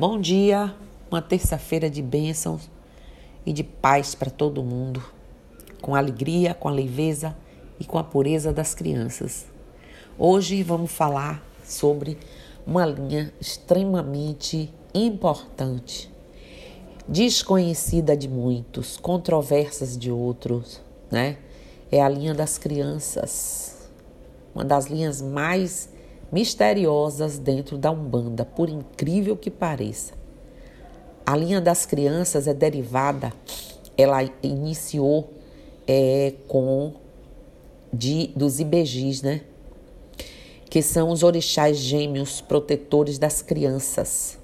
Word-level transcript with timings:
Bom 0.00 0.18
dia, 0.18 0.74
uma 1.10 1.20
terça-feira 1.20 1.90
de 1.90 2.00
bênçãos 2.00 2.70
e 3.44 3.52
de 3.52 3.62
paz 3.62 4.14
para 4.14 4.30
todo 4.30 4.62
mundo, 4.62 5.04
com 5.82 5.94
alegria, 5.94 6.54
com 6.54 6.68
a 6.68 6.72
leveza 6.72 7.36
e 7.78 7.84
com 7.84 7.98
a 7.98 8.02
pureza 8.02 8.50
das 8.50 8.74
crianças. 8.74 9.44
Hoje 10.18 10.62
vamos 10.62 10.90
falar 10.90 11.44
sobre 11.62 12.16
uma 12.66 12.86
linha 12.86 13.30
extremamente 13.38 14.72
importante, 14.94 16.10
desconhecida 17.06 18.16
de 18.16 18.26
muitos, 18.26 18.96
controversas 18.96 19.98
de 19.98 20.10
outros, 20.10 20.80
né? 21.10 21.36
É 21.92 22.00
a 22.00 22.08
linha 22.08 22.32
das 22.32 22.56
crianças, 22.56 23.90
uma 24.54 24.64
das 24.64 24.86
linhas 24.86 25.20
mais 25.20 25.90
misteriosas 26.32 27.38
dentro 27.38 27.76
da 27.76 27.90
Umbanda, 27.90 28.44
por 28.44 28.68
incrível 28.68 29.36
que 29.36 29.50
pareça. 29.50 30.14
A 31.26 31.36
linha 31.36 31.60
das 31.60 31.84
crianças 31.86 32.46
é 32.46 32.54
derivada, 32.54 33.32
ela 33.96 34.22
iniciou 34.42 35.30
é, 35.86 36.34
com 36.48 36.94
de, 37.92 38.28
dos 38.36 38.60
ibejis, 38.60 39.22
né? 39.22 39.42
Que 40.68 40.82
são 40.82 41.10
os 41.10 41.22
orixás 41.22 41.76
gêmeos 41.76 42.40
protetores 42.40 43.18
das 43.18 43.42
crianças, 43.42 44.38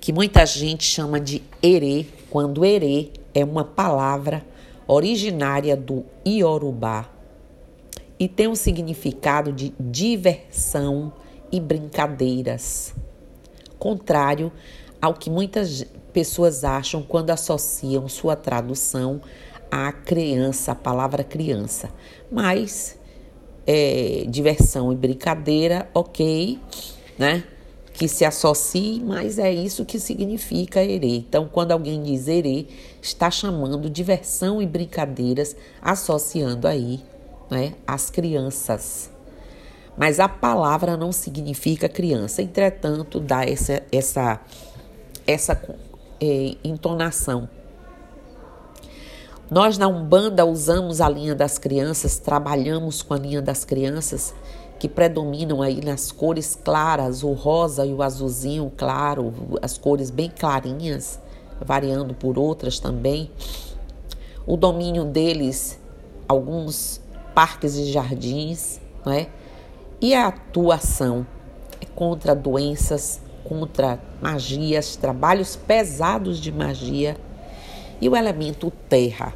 que 0.00 0.12
muita 0.12 0.44
gente 0.44 0.84
chama 0.84 1.18
de 1.18 1.42
erê, 1.62 2.06
quando 2.30 2.64
erê 2.64 3.10
é 3.34 3.44
uma 3.44 3.64
palavra 3.64 4.44
originária 4.86 5.76
do 5.76 6.04
Iorubá, 6.26 7.10
e 8.18 8.28
tem 8.28 8.48
um 8.48 8.54
significado 8.54 9.52
de 9.52 9.74
diversão 9.78 11.12
e 11.52 11.60
brincadeiras, 11.60 12.94
contrário 13.78 14.50
ao 15.00 15.14
que 15.14 15.30
muitas 15.30 15.86
pessoas 16.12 16.64
acham 16.64 17.02
quando 17.02 17.30
associam 17.30 18.08
sua 18.08 18.34
tradução 18.34 19.20
à 19.70 19.92
criança, 19.92 20.72
a 20.72 20.74
palavra 20.74 21.22
criança. 21.22 21.90
Mas 22.30 22.98
é, 23.66 24.24
diversão 24.28 24.92
e 24.92 24.96
brincadeira, 24.96 25.88
ok, 25.92 26.58
né? 27.18 27.44
Que 27.92 28.08
se 28.08 28.24
associe, 28.24 29.02
mas 29.02 29.38
é 29.38 29.52
isso 29.52 29.84
que 29.84 29.98
significa 29.98 30.82
erê. 30.82 31.16
Então, 31.16 31.48
quando 31.50 31.72
alguém 31.72 32.02
diz 32.02 32.28
erê, 32.28 32.66
está 33.00 33.30
chamando 33.30 33.88
diversão 33.88 34.60
e 34.60 34.66
brincadeiras, 34.66 35.56
associando 35.80 36.66
aí 36.66 37.00
né, 37.50 37.74
as 37.86 38.10
crianças. 38.10 39.10
Mas 39.96 40.20
a 40.20 40.28
palavra 40.28 40.96
não 40.96 41.10
significa 41.10 41.88
criança, 41.88 42.42
entretanto, 42.42 43.18
dá 43.18 43.44
essa, 43.44 43.82
essa, 43.90 44.40
essa 45.26 45.62
é, 46.20 46.54
entonação. 46.62 47.48
Nós 49.50 49.78
na 49.78 49.86
Umbanda 49.86 50.44
usamos 50.44 51.00
a 51.00 51.08
linha 51.08 51.34
das 51.34 51.56
crianças, 51.56 52.18
trabalhamos 52.18 53.00
com 53.00 53.14
a 53.14 53.18
linha 53.18 53.40
das 53.40 53.64
crianças 53.64 54.34
que 54.78 54.88
predominam 54.88 55.62
aí 55.62 55.80
nas 55.82 56.12
cores 56.12 56.58
claras, 56.62 57.22
o 57.22 57.32
rosa 57.32 57.86
e 57.86 57.94
o 57.94 58.02
azulzinho 58.02 58.70
claro, 58.76 59.32
as 59.62 59.78
cores 59.78 60.10
bem 60.10 60.30
clarinhas, 60.30 61.18
variando 61.64 62.12
por 62.12 62.38
outras 62.38 62.78
também. 62.78 63.30
O 64.46 64.56
domínio 64.56 65.04
deles, 65.04 65.78
alguns 66.28 67.00
parques 67.36 67.76
e 67.76 67.92
jardins, 67.92 68.80
não 69.04 69.12
é? 69.12 69.28
E 70.00 70.14
a 70.14 70.28
atuação 70.28 71.26
é 71.78 71.84
contra 71.84 72.34
doenças, 72.34 73.20
contra 73.44 74.00
magias, 74.22 74.96
trabalhos 74.96 75.54
pesados 75.54 76.40
de 76.40 76.50
magia 76.50 77.14
e 78.00 78.08
o 78.08 78.16
elemento 78.16 78.72
terra. 78.88 79.34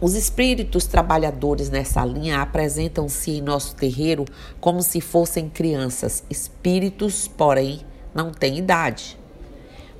Os 0.00 0.14
espíritos 0.14 0.84
trabalhadores 0.86 1.70
nessa 1.70 2.04
linha 2.04 2.42
apresentam-se 2.42 3.30
em 3.30 3.40
nosso 3.40 3.76
terreiro 3.76 4.24
como 4.60 4.82
se 4.82 5.00
fossem 5.00 5.48
crianças, 5.48 6.24
espíritos, 6.28 7.28
porém, 7.28 7.82
não 8.12 8.32
têm 8.32 8.58
idade. 8.58 9.16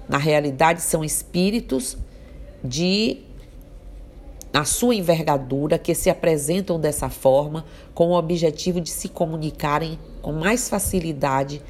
Na 0.09 0.19
realidade, 0.19 0.83
são 0.83 1.05
espíritos 1.05 1.97
de 2.65 3.23
na 4.55 4.65
sua 4.65 4.95
envergadura, 4.95 5.77
que 5.77 5.97
se 5.97 6.09
apresentam 6.09 6.79
dessa 6.79 7.11
forma 7.11 7.65
com 7.93 8.11
o 8.11 8.17
objetivo 8.17 8.81
de 8.81 8.89
se 8.89 9.09
comunicarem 9.09 9.99
com 10.23 10.33
mais 10.33 10.69
facilidade 10.69 11.61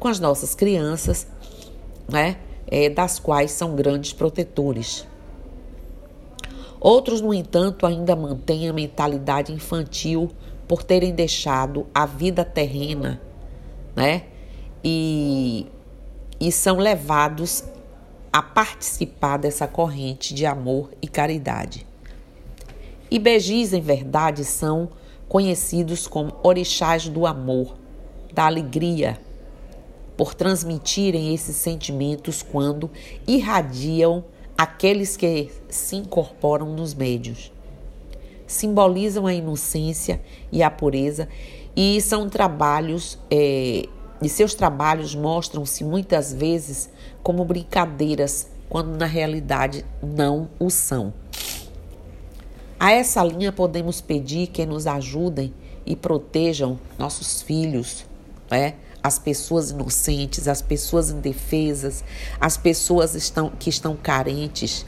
com 0.00 0.08
as 0.08 0.18
nossas 0.18 0.52
crianças, 0.52 1.28
né? 2.08 2.36
É, 2.66 2.90
das 2.90 3.20
quais 3.20 3.52
são 3.52 3.76
grandes 3.76 4.12
protetores. 4.12 5.06
Outros, 6.80 7.20
no 7.20 7.32
entanto, 7.32 7.86
ainda 7.86 8.16
mantêm 8.16 8.68
a 8.68 8.72
mentalidade 8.72 9.52
infantil 9.52 10.28
por 10.66 10.82
terem 10.82 11.14
deixado 11.14 11.86
a 11.94 12.04
vida 12.06 12.44
terrena, 12.44 13.20
né? 13.94 14.24
E, 14.82 15.68
e 16.40 16.50
são 16.50 16.78
levados 16.78 17.62
a 18.32 18.42
participar 18.42 19.36
dessa 19.36 19.68
corrente 19.68 20.34
de 20.34 20.44
amor 20.44 20.90
e 21.00 21.06
caridade. 21.06 21.91
Begis, 23.18 23.72
em 23.72 23.80
verdade, 23.80 24.44
são 24.44 24.88
conhecidos 25.28 26.06
como 26.06 26.34
orixás 26.42 27.08
do 27.08 27.26
amor, 27.26 27.76
da 28.32 28.46
alegria, 28.46 29.18
por 30.16 30.34
transmitirem 30.34 31.34
esses 31.34 31.56
sentimentos 31.56 32.42
quando 32.42 32.90
irradiam 33.26 34.24
aqueles 34.56 35.16
que 35.16 35.50
se 35.68 35.96
incorporam 35.96 36.74
nos 36.74 36.94
médios. 36.94 37.52
Simbolizam 38.46 39.26
a 39.26 39.34
inocência 39.34 40.20
e 40.50 40.62
a 40.62 40.70
pureza 40.70 41.28
e 41.74 42.00
são 42.00 42.28
trabalhos, 42.28 43.18
é, 43.30 43.86
e 44.20 44.28
seus 44.28 44.54
trabalhos 44.54 45.14
mostram-se 45.14 45.82
muitas 45.82 46.32
vezes 46.32 46.90
como 47.22 47.44
brincadeiras, 47.44 48.48
quando 48.68 48.96
na 48.96 49.06
realidade 49.06 49.84
não 50.02 50.48
o 50.58 50.70
são. 50.70 51.12
A 52.82 52.90
essa 52.90 53.22
linha 53.22 53.52
podemos 53.52 54.00
pedir 54.00 54.48
que 54.48 54.66
nos 54.66 54.88
ajudem 54.88 55.54
e 55.86 55.94
protejam 55.94 56.80
nossos 56.98 57.40
filhos, 57.40 58.04
né? 58.50 58.74
as 59.00 59.20
pessoas 59.20 59.70
inocentes, 59.70 60.48
as 60.48 60.60
pessoas 60.60 61.08
indefesas, 61.08 62.02
as 62.40 62.56
pessoas 62.56 63.14
estão, 63.14 63.50
que 63.50 63.70
estão 63.70 63.94
carentes, 63.94 64.84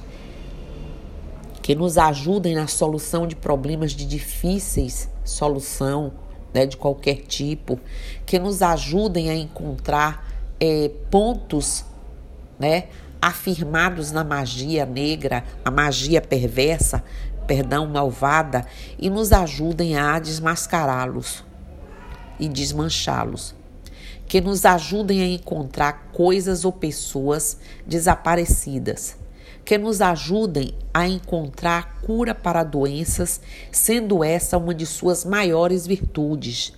que 1.63 1.73
nos 1.77 1.97
ajudem 1.97 2.57
na 2.57 2.67
solução 2.67 3.29
de 3.29 3.37
problemas 3.37 3.93
de 3.93 4.05
difíceis 4.05 5.09
solução, 5.25 6.15
né, 6.53 6.67
de 6.67 6.77
qualquer 6.77 7.19
tipo, 7.19 7.79
que 8.27 8.41
nos 8.41 8.61
ajudem 8.61 9.31
a 9.31 9.37
encontrar 9.37 10.29
é, 10.59 10.91
pontos, 11.13 11.85
né, 12.59 12.89
afirmados 13.23 14.13
na 14.13 14.23
magia 14.23 14.85
negra, 14.85 15.45
a 15.65 15.71
magia 15.71 16.21
perversa, 16.21 17.03
perdão, 17.47 17.87
malvada 17.87 18.67
e 18.99 19.09
nos 19.09 19.33
ajudem 19.33 19.97
a 19.97 20.19
desmascará-los 20.19 21.45
e 22.39 22.49
desmanchá-los. 22.49 23.55
Que 24.27 24.41
nos 24.41 24.65
ajudem 24.65 25.23
a 25.23 25.27
encontrar 25.27 26.11
coisas 26.13 26.65
ou 26.65 26.73
pessoas 26.73 27.59
desaparecidas. 27.87 29.17
Que 29.65 29.79
nos 29.79 30.01
ajudem 30.01 30.75
a 30.93 31.07
encontrar 31.07 32.01
cura 32.03 32.35
para 32.35 32.65
doenças, 32.65 33.41
sendo 33.71 34.25
essa 34.25 34.59
uma 34.59 34.75
de 34.75 34.87
suas 34.87 35.25
maiores 35.25 35.87
virtudes. 35.87 36.73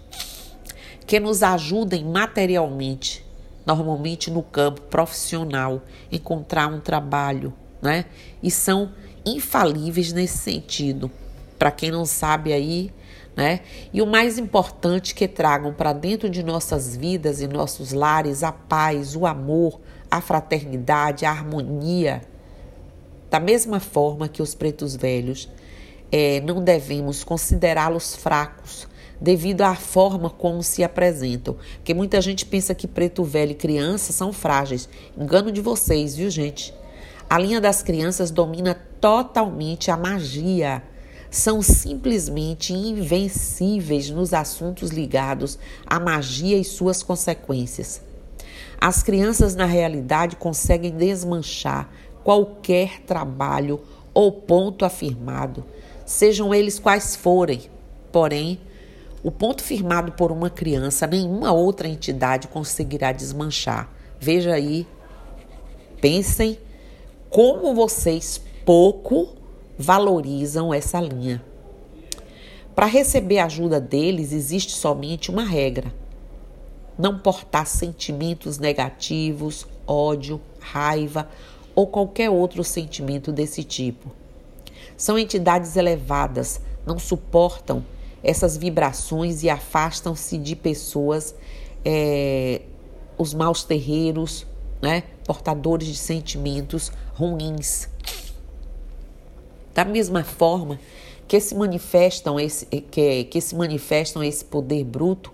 Que 1.07 1.21
nos 1.21 1.43
ajudem 1.43 2.05
materialmente, 2.05 3.25
normalmente 3.65 4.31
no 4.31 4.43
campo 4.43 4.83
profissional, 4.83 5.83
encontrar 6.11 6.69
um 6.69 6.81
trabalho, 6.81 7.53
né? 7.81 8.07
E 8.43 8.51
são 8.51 8.93
infalíveis 9.27 10.13
nesse 10.13 10.39
sentido. 10.39 11.11
Para 11.59 11.71
quem 11.71 11.91
não 11.91 12.07
sabe 12.07 12.53
aí, 12.53 12.93
né? 13.37 13.61
E 13.93 14.01
o 14.01 14.07
mais 14.07 14.39
importante 14.39 15.15
que 15.15 15.29
tragam 15.29 15.75
para 15.75 15.93
dentro 15.93 16.31
de 16.31 16.43
nossas 16.43 16.97
vidas 16.97 17.41
e 17.41 17.47
nossos 17.47 17.93
lares 17.93 18.43
a 18.43 18.53
paz, 18.53 19.15
o 19.15 19.27
amor, 19.27 19.81
a 20.11 20.21
fraternidade, 20.21 21.27
a 21.27 21.31
harmonia. 21.31 22.23
Da 23.31 23.41
mesma 23.41 23.81
forma 23.81 24.29
que 24.29 24.41
os 24.41 24.55
pretos 24.55 24.97
velhos, 24.97 25.49
é, 26.11 26.41
não 26.41 26.63
devemos 26.63 27.25
considerá-los 27.25 28.17
fracos 28.17 28.89
devido 29.21 29.63
à 29.63 29.75
forma 29.75 30.31
como 30.31 30.63
se 30.63 30.85
apresentam. 30.85 31.57
Porque 31.77 31.93
muita 31.93 32.21
gente 32.21 32.47
pensa 32.47 32.75
que 32.75 32.87
preto 32.87 33.25
velho 33.25 33.53
e 33.53 33.55
criança 33.55 34.13
são 34.13 34.33
frágeis. 34.33 34.89
Engano 35.17 35.51
de 35.51 35.61
vocês, 35.61 36.17
viu, 36.17 36.31
gente? 36.31 36.73
A 37.29 37.39
linha 37.39 37.61
das 37.61 37.83
crianças 37.83 38.31
domina 38.31 38.75
totalmente 39.01 39.91
a 39.91 39.97
magia. 39.97 40.83
São 41.29 41.61
simplesmente 41.61 42.73
invencíveis 42.73 44.11
nos 44.11 44.33
assuntos 44.33 44.91
ligados 44.91 45.59
à 45.85 45.99
magia 45.99 46.57
e 46.57 46.65
suas 46.65 47.03
consequências. 47.03 48.01
As 48.81 49.03
crianças, 49.03 49.57
na 49.57 49.65
realidade, 49.65 50.37
conseguem 50.37 50.93
desmanchar 50.93 51.91
qualquer 52.23 53.01
trabalho 53.01 53.81
ou 54.15 54.31
ponto 54.31 54.85
afirmado, 54.85 55.65
sejam 56.07 56.55
eles 56.55 56.79
quais 56.79 57.17
forem. 57.17 57.63
Porém, 58.13 58.61
o 59.23 59.31
ponto 59.31 59.63
firmado 59.63 60.13
por 60.13 60.31
uma 60.31 60.49
criança, 60.49 61.07
nenhuma 61.07 61.53
outra 61.53 61.89
entidade 61.89 62.47
conseguirá 62.49 63.11
desmanchar. 63.11 63.91
Veja 64.21 64.55
aí, 64.55 64.87
pensem 66.01 66.59
como 67.37 67.75
vocês 67.75 68.41
pouco 68.65 69.29
valorizam 69.77 70.73
essa 70.73 70.99
linha. 70.99 71.45
Para 72.75 72.87
receber 72.87 73.41
a 73.41 73.45
ajuda 73.45 73.79
deles, 73.79 74.33
existe 74.33 74.73
somente 74.73 75.31
uma 75.31 75.45
regra: 75.45 75.93
não 76.99 77.19
portar 77.19 77.67
sentimentos 77.67 78.57
negativos, 78.57 79.67
ódio, 79.87 80.41
raiva 80.59 81.29
ou 81.75 81.87
qualquer 81.87 82.31
outro 82.31 82.65
sentimento 82.65 83.31
desse 83.31 83.63
tipo. 83.63 84.11
São 84.97 85.19
entidades 85.19 85.77
elevadas, 85.77 86.63
não 86.87 86.99
suportam 86.99 87.85
essas 88.25 88.57
vibrações 88.57 89.43
e 89.43 89.51
afastam-se 89.51 90.39
de 90.39 90.57
pessoas, 90.57 91.35
é, 91.85 92.63
os 93.19 93.35
maus 93.35 93.63
terreiros, 93.63 94.47
né, 94.81 95.03
portadores 95.27 95.89
de 95.89 95.97
sentimentos 95.97 96.93
ruins. 97.15 97.89
Da 99.75 99.85
mesma 99.85 100.25
forma 100.25 100.79
que 101.29 101.41
se 101.41 101.55
manifestam 101.55 102.39
esse, 102.39 102.67
que, 102.67 103.25
que 103.25 103.41
se 103.41 103.55
manifestam 103.55 104.23
esse 104.23 104.45
poder 104.45 104.85
bruto, 104.85 105.33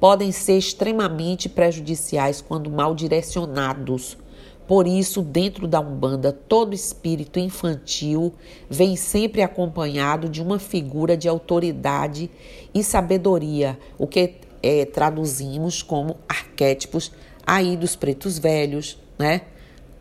podem 0.00 0.32
ser 0.32 0.58
extremamente 0.58 1.48
prejudiciais 1.48 2.40
quando 2.40 2.70
mal 2.70 2.94
direcionados. 2.94 4.18
Por 4.66 4.86
isso, 4.86 5.22
dentro 5.22 5.66
da 5.66 5.80
Umbanda, 5.80 6.30
todo 6.30 6.74
espírito 6.74 7.38
infantil 7.38 8.34
vem 8.68 8.96
sempre 8.96 9.40
acompanhado 9.40 10.28
de 10.28 10.42
uma 10.42 10.58
figura 10.58 11.16
de 11.16 11.26
autoridade 11.26 12.30
e 12.74 12.84
sabedoria, 12.84 13.78
o 13.96 14.06
que 14.06 14.34
é, 14.62 14.84
traduzimos 14.84 15.82
como 15.82 16.16
arquétipos 16.28 17.10
aí 17.46 17.78
dos 17.78 17.96
pretos 17.96 18.38
velhos, 18.38 18.98
né? 19.18 19.42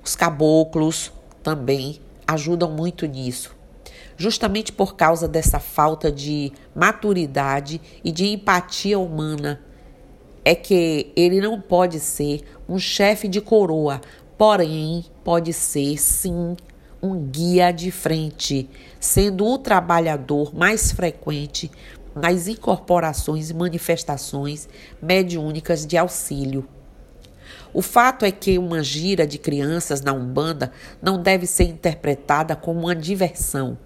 Os 0.03 0.15
caboclos 0.15 1.11
também 1.43 1.99
ajudam 2.27 2.71
muito 2.71 3.05
nisso 3.05 3.57
justamente 4.17 4.71
por 4.71 4.95
causa 4.95 5.27
dessa 5.27 5.59
falta 5.59 6.11
de 6.11 6.51
maturidade 6.75 7.79
e 8.03 8.11
de 8.11 8.25
empatia 8.25 8.97
humana, 8.97 9.61
é 10.43 10.55
que 10.55 11.11
ele 11.15 11.39
não 11.39 11.61
pode 11.61 11.99
ser 11.99 12.41
um 12.67 12.79
chefe 12.79 13.27
de 13.27 13.39
coroa, 13.39 14.01
porém 14.37 15.05
pode 15.23 15.53
ser 15.53 15.97
sim 15.97 16.57
um 17.01 17.19
guia 17.29 17.71
de 17.71 17.91
frente, 17.91 18.67
sendo 18.99 19.45
o 19.45 19.57
trabalhador 19.57 20.55
mais 20.55 20.91
frequente 20.91 21.69
nas 22.15 22.47
incorporações 22.47 23.51
e 23.51 23.53
manifestações 23.53 24.67
mediúnicas 24.99 25.85
de 25.85 25.95
auxílio. 25.95 26.67
O 27.73 27.81
fato 27.81 28.25
é 28.25 28.31
que 28.31 28.57
uma 28.57 28.83
gira 28.83 29.27
de 29.27 29.37
crianças 29.37 30.01
na 30.01 30.13
Umbanda 30.13 30.71
não 31.01 31.21
deve 31.21 31.45
ser 31.45 31.65
interpretada 31.65 32.55
como 32.55 32.81
uma 32.81 32.95
diversão, 32.95 33.77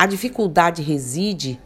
a 0.00 0.06
dificuldade 0.06 0.80
reside 0.80 1.60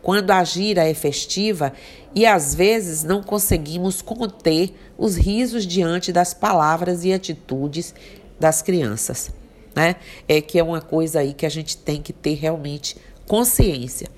quando 0.00 0.30
a 0.30 0.44
gira 0.44 0.88
é 0.88 0.94
festiva 0.94 1.72
e 2.14 2.24
às 2.24 2.54
vezes 2.54 3.02
não 3.02 3.20
conseguimos 3.24 4.00
conter 4.00 4.72
os 4.96 5.16
risos 5.16 5.66
diante 5.66 6.12
das 6.12 6.32
palavras 6.32 7.04
e 7.04 7.12
atitudes 7.12 7.92
das 8.38 8.62
crianças, 8.62 9.32
né? 9.74 9.96
É 10.28 10.40
que 10.40 10.60
é 10.60 10.62
uma 10.62 10.80
coisa 10.80 11.18
aí 11.18 11.34
que 11.34 11.44
a 11.44 11.48
gente 11.48 11.76
tem 11.76 12.00
que 12.00 12.12
ter 12.12 12.34
realmente 12.34 12.96
consciência. 13.26 14.08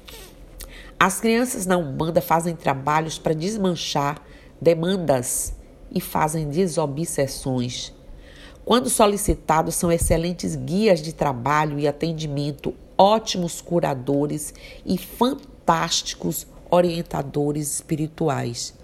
As 1.00 1.18
crianças 1.18 1.64
na 1.64 1.78
Umbanda 1.78 2.20
fazem 2.20 2.54
trabalhos 2.54 3.18
para 3.18 3.32
desmanchar 3.32 4.20
demandas 4.60 5.54
e 5.92 6.00
fazem 6.00 6.48
desobsessões. 6.48 7.92
Quando 8.64 8.90
solicitados, 8.90 9.74
são 9.74 9.90
excelentes 9.90 10.54
guias 10.54 11.00
de 11.00 11.12
trabalho 11.12 11.78
e 11.78 11.88
atendimento 11.88 12.74
ótimos 12.98 13.60
curadores 13.60 14.52
e 14.84 14.98
fantásticos 14.98 16.46
orientadores 16.70 17.76
espirituais. 17.76 18.74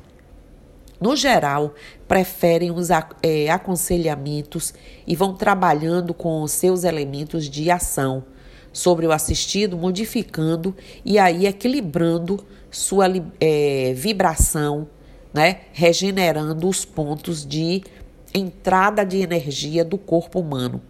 No 1.01 1.17
geral, 1.17 1.75
preferem 2.07 2.71
os 2.71 2.89
é, 2.91 3.51
aconselhamentos 3.51 4.73
e 5.07 5.15
vão 5.15 5.35
trabalhando 5.35 6.15
com 6.15 6.43
os 6.43 6.53
seus 6.53 6.85
elementos 6.85 7.51
de 7.51 7.71
ação 7.71 8.25
sobre 8.73 9.07
o 9.07 9.13
assistido, 9.13 9.77
modificando 9.77 10.75
e 11.05 11.19
aí 11.19 11.47
equilibrando 11.47 12.45
sua 12.71 13.07
é, 13.41 13.93
vibração, 13.95 14.89
né? 15.35 15.63
regenerando 15.73 16.69
os 16.69 16.85
pontos 16.85 17.45
de 17.45 17.83
entrada 18.33 19.05
de 19.05 19.19
energia 19.19 19.85
do 19.85 19.99
corpo 19.99 20.41
humano. 20.41 20.81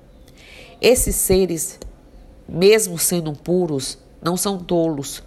Esses 0.81 1.17
seres 1.17 1.81
mesmo 2.49 2.99
sendo 2.99 3.33
puros, 3.33 3.99
não 4.23 4.37
são 4.37 4.59
tolos. 4.59 5.23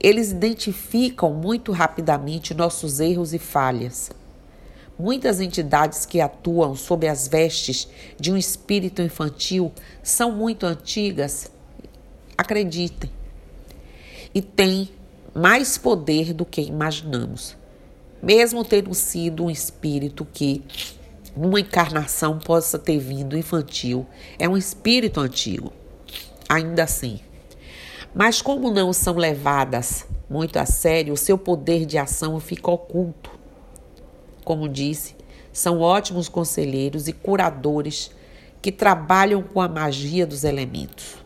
Eles 0.00 0.30
identificam 0.30 1.32
muito 1.32 1.72
rapidamente 1.72 2.54
nossos 2.54 3.00
erros 3.00 3.34
e 3.34 3.38
falhas. 3.38 4.10
Muitas 4.98 5.40
entidades 5.40 6.04
que 6.04 6.20
atuam 6.20 6.74
sob 6.74 7.06
as 7.06 7.28
vestes 7.28 7.88
de 8.18 8.32
um 8.32 8.36
espírito 8.36 9.00
infantil 9.00 9.72
são 10.02 10.32
muito 10.32 10.66
antigas, 10.66 11.50
acreditem, 12.36 13.10
e 14.34 14.42
têm 14.42 14.90
mais 15.34 15.78
poder 15.78 16.32
do 16.32 16.44
que 16.44 16.60
imaginamos. 16.60 17.57
Mesmo 18.22 18.64
tendo 18.64 18.92
sido 18.94 19.44
um 19.44 19.50
espírito 19.50 20.26
que, 20.32 20.64
numa 21.36 21.60
encarnação, 21.60 22.38
possa 22.38 22.78
ter 22.78 22.98
vindo 22.98 23.36
infantil, 23.36 24.06
é 24.38 24.48
um 24.48 24.56
espírito 24.56 25.20
antigo 25.20 25.72
ainda 26.48 26.84
assim. 26.84 27.20
Mas 28.14 28.40
como 28.40 28.70
não 28.70 28.92
são 28.92 29.14
levadas 29.14 30.06
muito 30.30 30.58
a 30.58 30.64
sério, 30.64 31.12
o 31.12 31.16
seu 31.16 31.36
poder 31.36 31.84
de 31.84 31.98
ação 31.98 32.40
fica 32.40 32.70
oculto. 32.70 33.30
Como 34.44 34.68
disse, 34.68 35.14
são 35.52 35.80
ótimos 35.80 36.28
conselheiros 36.28 37.06
e 37.06 37.12
curadores 37.12 38.10
que 38.62 38.72
trabalham 38.72 39.42
com 39.42 39.60
a 39.60 39.68
magia 39.68 40.26
dos 40.26 40.42
elementos. 40.42 41.17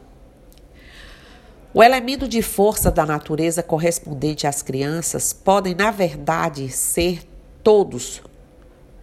O 1.75 1.83
elemento 1.83 2.29
de 2.29 2.43
força 2.43 2.91
da 2.91 3.07
natureza 3.07 3.63
correspondente 3.63 4.47
às 4.47 4.61
crianças 4.61 5.33
podem, 5.33 5.75
na 5.75 5.91
verdade, 5.91 6.69
ser 6.69 7.23
todos, 7.65 8.21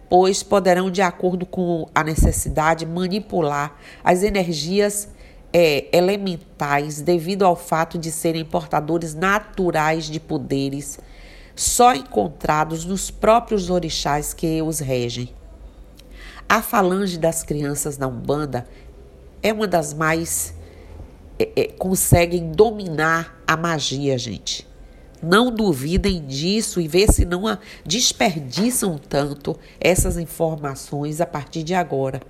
pois 0.08 0.44
poderão, 0.44 0.88
de 0.88 1.02
acordo 1.02 1.44
com 1.44 1.88
a 1.92 2.04
necessidade, 2.04 2.86
manipular 2.86 3.76
as 4.04 4.22
energias 4.22 5.08
é, 5.52 5.88
elementais 5.92 7.00
devido 7.00 7.44
ao 7.44 7.56
fato 7.56 7.98
de 7.98 8.12
serem 8.12 8.44
portadores 8.44 9.14
naturais 9.14 10.04
de 10.04 10.20
poderes 10.20 11.00
só 11.56 11.92
encontrados 11.92 12.84
nos 12.84 13.10
próprios 13.10 13.68
orixás 13.68 14.32
que 14.32 14.62
os 14.62 14.78
regem. 14.78 15.34
A 16.48 16.62
falange 16.62 17.18
das 17.18 17.42
crianças 17.42 17.98
na 17.98 18.06
Umbanda 18.06 18.64
é 19.42 19.52
uma 19.52 19.66
das 19.66 19.92
mais 19.92 20.54
é, 21.40 21.52
é, 21.56 21.64
conseguem 21.68 22.52
dominar 22.52 23.42
a 23.46 23.56
magia, 23.56 24.18
gente. 24.18 24.68
Não 25.22 25.50
duvidem 25.50 26.26
disso 26.26 26.80
e 26.80 26.86
vê 26.86 27.10
se 27.10 27.24
não 27.24 27.44
desperdiçam 27.84 28.98
tanto 28.98 29.56
essas 29.80 30.18
informações 30.18 31.18
a 31.18 31.26
partir 31.26 31.62
de 31.62 31.74
agora. 31.74 32.20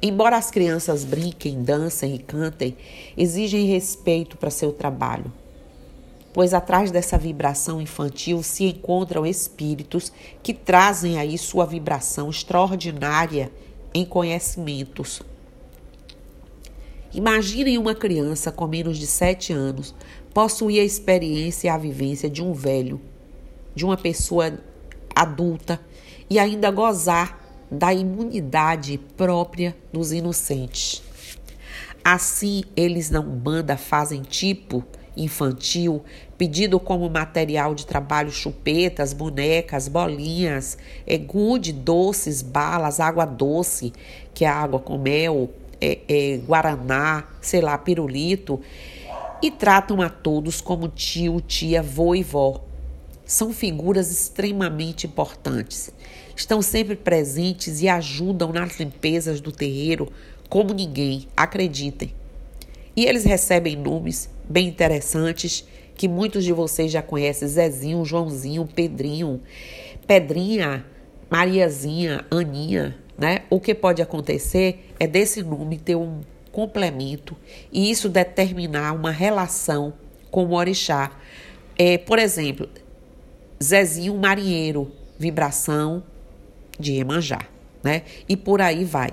Embora 0.00 0.36
as 0.36 0.50
crianças 0.50 1.04
brinquem, 1.04 1.62
dancem 1.62 2.14
e 2.14 2.18
cantem, 2.18 2.76
exigem 3.16 3.66
respeito 3.66 4.36
para 4.36 4.50
seu 4.50 4.72
trabalho, 4.72 5.32
pois 6.32 6.54
atrás 6.54 6.92
dessa 6.92 7.18
vibração 7.18 7.80
infantil 7.80 8.42
se 8.44 8.64
encontram 8.64 9.26
espíritos 9.26 10.12
que 10.42 10.54
trazem 10.54 11.18
aí 11.18 11.36
sua 11.36 11.66
vibração 11.66 12.30
extraordinária 12.30 13.50
em 13.92 14.04
conhecimentos. 14.04 15.22
Imaginem 17.16 17.78
uma 17.78 17.94
criança 17.94 18.52
com 18.52 18.66
menos 18.66 18.98
de 18.98 19.06
sete 19.06 19.50
anos 19.50 19.94
possuir 20.34 20.82
a 20.82 20.84
experiência 20.84 21.66
e 21.66 21.70
a 21.70 21.78
vivência 21.78 22.28
de 22.28 22.44
um 22.44 22.52
velho, 22.52 23.00
de 23.74 23.86
uma 23.86 23.96
pessoa 23.96 24.58
adulta 25.14 25.80
e 26.28 26.38
ainda 26.38 26.70
gozar 26.70 27.42
da 27.70 27.94
imunidade 27.94 29.00
própria 29.16 29.74
dos 29.90 30.12
inocentes. 30.12 31.02
Assim, 32.04 32.64
eles 32.76 33.08
na 33.08 33.20
Umbanda 33.20 33.78
fazem 33.78 34.20
tipo 34.20 34.84
infantil, 35.16 36.04
pedido 36.36 36.78
como 36.78 37.08
material 37.08 37.74
de 37.74 37.86
trabalho 37.86 38.30
chupetas, 38.30 39.14
bonecas, 39.14 39.88
bolinhas, 39.88 40.76
é, 41.06 41.16
gude, 41.16 41.72
doces, 41.72 42.42
balas, 42.42 43.00
água 43.00 43.24
doce, 43.24 43.90
que 44.34 44.44
é 44.44 44.48
água 44.48 44.78
com 44.78 44.98
mel, 44.98 45.50
é, 45.80 45.98
é, 46.08 46.36
guaraná, 46.38 47.28
sei 47.40 47.60
lá, 47.60 47.76
pirulito, 47.76 48.60
e 49.42 49.50
tratam 49.50 50.00
a 50.00 50.08
todos 50.08 50.60
como 50.60 50.88
tio, 50.88 51.40
tia, 51.40 51.82
vô 51.82 52.14
e 52.14 52.22
vó. 52.22 52.64
São 53.24 53.52
figuras 53.52 54.10
extremamente 54.10 55.06
importantes. 55.06 55.90
Estão 56.34 56.62
sempre 56.62 56.96
presentes 56.96 57.82
e 57.82 57.88
ajudam 57.88 58.52
nas 58.52 58.78
limpezas 58.78 59.40
do 59.40 59.50
terreiro 59.50 60.12
como 60.48 60.72
ninguém, 60.72 61.26
acreditem. 61.36 62.12
E 62.94 63.04
eles 63.04 63.24
recebem 63.24 63.76
nomes 63.76 64.28
bem 64.48 64.68
interessantes 64.68 65.66
que 65.94 66.08
muitos 66.08 66.44
de 66.44 66.52
vocês 66.52 66.90
já 66.90 67.02
conhecem: 67.02 67.48
Zezinho, 67.48 68.04
Joãozinho, 68.04 68.66
Pedrinho, 68.66 69.40
Pedrinha, 70.06 70.84
Mariazinha, 71.30 72.24
Aninha, 72.30 72.96
né? 73.18 73.42
O 73.48 73.60
que 73.60 73.74
pode 73.74 74.02
acontecer 74.02 74.92
é 74.98 75.06
desse 75.06 75.42
nome 75.42 75.78
ter 75.78 75.96
um 75.96 76.20
complemento 76.52 77.36
e 77.72 77.90
isso 77.90 78.08
determinar 78.08 78.92
uma 78.92 79.10
relação 79.10 79.92
com 80.30 80.44
o 80.46 80.54
orixá. 80.54 81.12
É, 81.78 81.98
por 81.98 82.18
exemplo, 82.18 82.68
Zezinho 83.62 84.14
Marinheiro, 84.16 84.90
vibração 85.18 86.02
de 86.78 86.92
Iemanjá, 86.92 87.40
né? 87.82 88.02
E 88.28 88.36
por 88.36 88.60
aí 88.60 88.84
vai. 88.84 89.10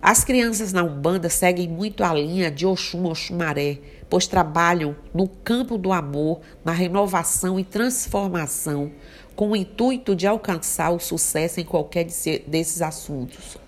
As 0.00 0.22
crianças 0.22 0.72
na 0.72 0.84
Umbanda 0.84 1.28
seguem 1.28 1.68
muito 1.68 2.04
a 2.04 2.14
linha 2.14 2.50
de 2.50 2.64
Oxum 2.64 3.06
Oxumaré, 3.06 3.78
pois 4.08 4.26
trabalham 4.26 4.94
no 5.12 5.26
campo 5.26 5.76
do 5.76 5.92
amor, 5.92 6.40
na 6.64 6.72
renovação 6.72 7.58
e 7.58 7.64
transformação, 7.64 8.92
com 9.36 9.50
o 9.50 9.56
intuito 9.56 10.16
de 10.16 10.26
alcançar 10.26 10.90
o 10.90 10.98
sucesso 10.98 11.60
em 11.60 11.64
qualquer 11.64 12.06
desses 12.46 12.80
assuntos. 12.80 13.58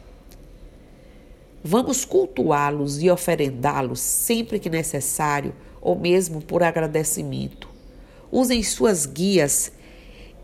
Vamos 1.63 2.07
cultuá-los 2.07 3.03
e 3.03 3.11
oferendá-los 3.11 4.01
sempre 4.01 4.59
que 4.59 4.71
necessário, 4.71 5.55
ou 5.81 5.95
mesmo 5.95 6.41
por 6.41 6.63
agradecimento. 6.63 7.69
Usem 8.33 8.63
suas 8.63 9.05
guias 9.05 9.71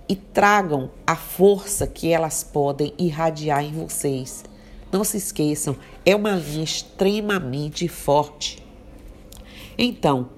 e 0.06 0.14
tragam 0.14 0.90
a 1.06 1.16
força 1.16 1.86
que 1.86 2.12
elas 2.12 2.44
podem 2.44 2.92
irradiar 2.98 3.64
em 3.64 3.72
vocês. 3.72 4.44
Não 4.92 5.02
se 5.02 5.16
esqueçam, 5.16 5.76
é 6.04 6.14
uma 6.14 6.32
linha 6.32 6.64
extremamente 6.64 7.88
forte. 7.88 8.62
Então, 9.78 10.28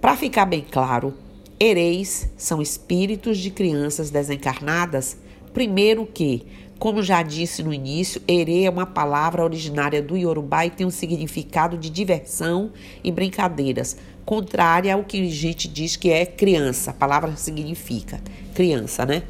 para 0.00 0.16
ficar 0.16 0.46
bem 0.46 0.62
claro, 0.62 1.14
ereis 1.62 2.28
são 2.36 2.60
espíritos 2.60 3.38
de 3.38 3.48
crianças 3.48 4.10
desencarnadas. 4.10 5.16
Primeiro 5.54 6.04
que, 6.04 6.44
como 6.76 7.02
já 7.02 7.22
disse 7.22 7.62
no 7.62 7.72
início, 7.72 8.20
ere 8.26 8.64
é 8.64 8.70
uma 8.70 8.84
palavra 8.84 9.44
originária 9.44 10.02
do 10.02 10.16
Yorubá 10.16 10.66
e 10.66 10.70
tem 10.70 10.84
um 10.84 10.90
significado 10.90 11.78
de 11.78 11.88
diversão 11.88 12.72
e 13.04 13.12
brincadeiras, 13.12 13.96
contrária 14.24 14.92
ao 14.92 15.04
que 15.04 15.22
a 15.22 15.30
gente 15.30 15.68
diz 15.68 15.94
que 15.94 16.10
é 16.10 16.26
criança. 16.26 16.90
A 16.90 16.94
palavra 16.94 17.36
significa 17.36 18.20
criança, 18.54 19.06
né? 19.06 19.22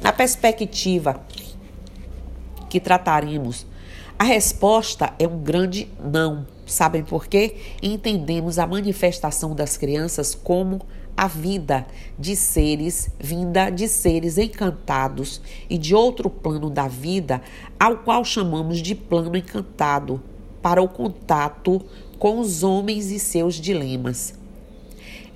Na 0.00 0.12
perspectiva 0.12 1.20
que 2.70 2.80
trataremos 2.80 3.66
a 4.18 4.24
resposta 4.24 5.12
é 5.18 5.26
um 5.26 5.38
grande 5.38 5.88
não. 6.02 6.46
Sabem 6.64 7.02
por 7.02 7.26
quê? 7.26 7.56
Entendemos 7.82 8.58
a 8.58 8.66
manifestação 8.66 9.54
das 9.54 9.76
crianças 9.76 10.34
como 10.34 10.80
a 11.16 11.28
vida 11.28 11.86
de 12.18 12.34
seres, 12.34 13.10
vinda 13.18 13.70
de 13.70 13.86
seres 13.88 14.36
encantados 14.38 15.40
e 15.70 15.78
de 15.78 15.94
outro 15.94 16.28
plano 16.28 16.68
da 16.68 16.88
vida, 16.88 17.40
ao 17.78 17.98
qual 17.98 18.24
chamamos 18.24 18.78
de 18.78 18.94
plano 18.94 19.36
encantado, 19.36 20.22
para 20.60 20.82
o 20.82 20.88
contato 20.88 21.82
com 22.18 22.38
os 22.38 22.62
homens 22.62 23.10
e 23.10 23.18
seus 23.18 23.56
dilemas. 23.56 24.34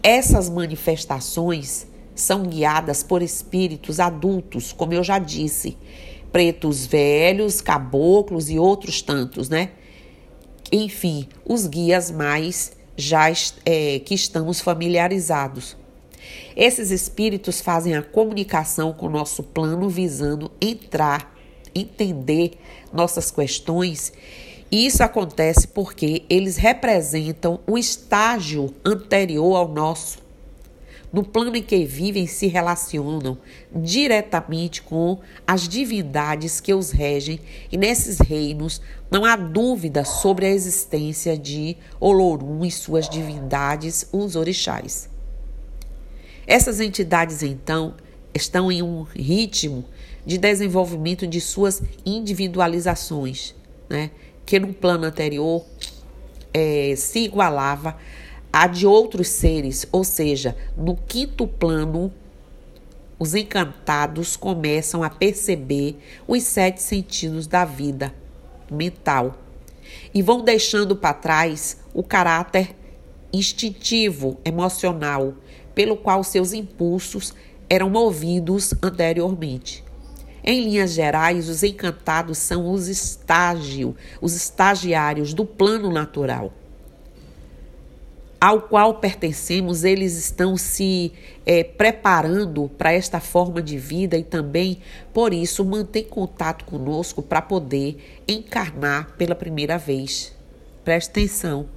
Essas 0.03 0.49
manifestações 0.49 1.87
são 2.15 2.45
guiadas 2.45 3.03
por 3.03 3.21
espíritos 3.21 4.01
adultos, 4.01 4.73
como 4.73 4.95
eu 4.95 5.05
já 5.05 5.19
disse, 5.19 5.77
pretos 6.33 6.87
velhos, 6.87 7.61
caboclos 7.61 8.49
e 8.49 8.59
outros 8.59 9.03
tantos, 9.03 9.49
né? 9.49 9.71
Enfim, 10.73 11.29
os 11.45 11.67
guias 11.67 12.11
mais 12.11 12.73
já 12.99 13.31
é, 13.65 14.01
que 14.01 14.13
estamos 14.13 14.61
familiarizados. 14.61 15.77
Esses 16.57 16.91
espíritos 16.91 17.61
fazem 17.61 17.95
a 17.95 18.03
comunicação 18.03 18.93
com 18.93 19.07
o 19.07 19.11
nosso 19.11 19.45
plano 19.45 19.89
visando 19.89 20.51
entrar, 20.61 21.33
entender 21.73 22.59
nossas 22.93 23.31
questões. 23.31 24.13
E 24.69 24.85
isso 24.85 25.05
acontece 25.05 25.69
porque 25.69 26.25
eles 26.29 26.57
representam 26.57 27.61
o 27.69 27.79
estágio 27.79 28.75
anterior 28.85 29.55
ao 29.57 29.69
nosso 29.69 30.19
no 31.13 31.25
plano 31.25 31.57
em 31.57 31.63
que 31.63 31.85
vivem 31.85 32.27
se 32.27 32.47
relacionam 32.47 33.39
diretamente 33.75 34.83
com 34.83 35.19
as 35.47 35.69
divindades 35.69 36.61
que 36.61 36.75
os 36.75 36.91
regem, 36.91 37.41
e 37.73 37.77
nesses 37.77 38.19
reinos 38.19 38.81
não 39.11 39.25
há 39.25 39.37
dúvida 39.37 40.05
sobre 40.05 40.45
a 40.47 40.51
existência 40.51 41.37
de 41.37 41.77
Olorum 41.99 42.65
e 42.65 42.71
suas 42.71 43.09
divindades, 43.09 44.07
os 44.13 44.37
orixás. 44.37 45.09
Essas 46.47 46.79
entidades, 46.79 47.43
então, 47.43 47.95
estão 48.35 48.71
em 48.71 48.83
um 48.83 49.03
ritmo 49.03 49.85
de 50.27 50.37
desenvolvimento 50.37 51.27
de 51.27 51.41
suas 51.41 51.83
individualizações, 52.05 53.55
né? 53.89 54.11
que 54.45 54.59
no 54.59 54.75
plano 54.75 55.07
anterior 55.07 55.65
é, 56.53 56.95
se 56.97 57.21
igualava 57.21 57.97
a 58.53 58.67
de 58.67 58.87
outros 58.87 59.29
seres, 59.29 59.87
ou 59.91 60.05
seja, 60.05 60.57
no 60.77 60.97
quinto 60.97 61.47
plano, 61.47 62.13
os 63.19 63.35
encantados 63.35 64.37
começam 64.37 65.03
a 65.03 65.11
perceber 65.11 65.97
os 66.27 66.43
sete 66.43 66.83
sentidos 66.83 67.47
da 67.47 67.65
vida 67.65 68.13
mental 68.71 69.39
e 70.13 70.23
vão 70.23 70.43
deixando 70.43 70.97
para 70.97 71.15
trás 71.15 71.79
o 71.95 72.03
caráter 72.03 72.77
instintivo, 73.33 74.39
emocional, 74.45 75.35
pelo 75.75 75.97
qual 75.97 76.25
seus 76.25 76.53
impulsos 76.53 77.35
eram 77.69 77.91
movidos 77.91 78.75
anteriormente. 78.83 79.85
Em 80.43 80.63
linhas 80.63 80.93
gerais, 80.93 81.49
os 81.49 81.63
encantados 81.63 82.39
são 82.39 82.71
os 82.71 82.89
estágio, 82.89 83.95
os 84.21 84.35
estagiários 84.35 85.35
do 85.35 85.45
plano 85.45 85.93
natural 85.93 86.53
ao 88.41 88.63
qual 88.63 88.95
pertencemos, 88.95 89.83
eles 89.83 90.17
estão 90.17 90.57
se 90.57 91.13
é, 91.45 91.65
preparando 91.65 92.71
para 92.79 92.93
esta 92.93 93.19
forma 93.19 93.61
de 93.61 93.77
vida 93.77 94.17
e 94.17 94.23
também, 94.23 94.79
por 95.13 95.35
isso, 95.35 95.65
mantém 95.65 96.05
contato 96.05 96.65
conosco 96.65 97.21
para 97.21 97.43
poder 97.43 98.23
encarnar 98.29 99.17
pela 99.17 99.35
primeira 99.35 99.77
vez. 99.77 100.33
Preste 100.85 101.11
atenção. 101.11 101.69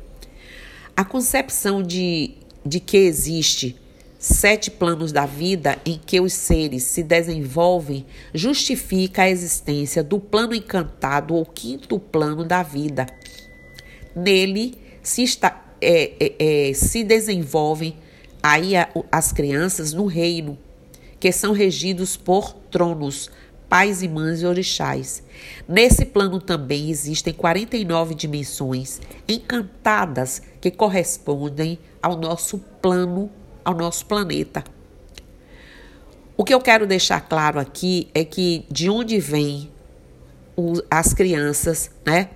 A 0.95 1.03
concepção 1.03 1.81
de, 1.81 2.35
de 2.63 2.79
que 2.79 2.97
existe 2.97 3.75
sete 4.19 4.69
planos 4.69 5.11
da 5.11 5.25
vida 5.25 5.79
em 5.83 5.99
que 6.05 6.21
os 6.21 6.31
seres 6.31 6.83
se 6.83 7.01
desenvolvem 7.01 8.05
justifica 8.35 9.23
a 9.23 9.29
existência 9.31 10.03
do 10.03 10.19
plano 10.19 10.53
encantado 10.53 11.33
ou 11.33 11.43
quinto 11.43 11.97
plano 11.97 12.45
da 12.45 12.61
vida. 12.61 13.07
Nele 14.15 14.77
se 15.01 15.23
está 15.23 15.70
é, 15.81 16.11
é, 16.19 16.69
é, 16.69 16.73
se 16.73 17.03
desenvolvem 17.03 17.95
aí 18.41 18.75
a, 18.75 18.87
as 19.11 19.31
crianças 19.31 19.93
no 19.93 20.05
reino, 20.05 20.57
que 21.19 21.31
são 21.31 21.53
regidos 21.53 22.15
por 22.15 22.53
tronos, 22.71 23.29
pais 23.67 24.03
e 24.03 24.07
mães 24.07 24.41
e 24.41 24.45
orixás. 24.45 25.23
Nesse 25.67 26.05
plano 26.05 26.39
também 26.39 26.89
existem 26.89 27.33
49 27.33 28.15
dimensões 28.15 28.99
encantadas 29.27 30.41
que 30.59 30.69
correspondem 30.69 31.79
ao 32.01 32.17
nosso 32.17 32.57
plano, 32.81 33.31
ao 33.63 33.75
nosso 33.75 34.05
planeta. 34.05 34.63
O 36.35 36.43
que 36.43 36.53
eu 36.53 36.59
quero 36.59 36.87
deixar 36.87 37.21
claro 37.21 37.59
aqui 37.59 38.09
é 38.13 38.25
que 38.25 38.65
de 38.69 38.89
onde 38.89 39.19
vêm 39.19 39.69
as 40.89 41.13
crianças, 41.13 41.91
né? 42.05 42.29